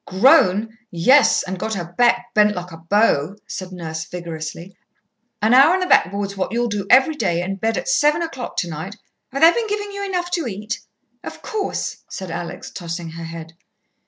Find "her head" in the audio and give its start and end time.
13.11-13.53